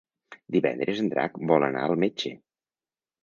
[0.55, 2.35] Divendres en Drac vol anar al metge.